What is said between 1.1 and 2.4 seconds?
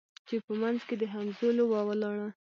همزولو وه ولاړه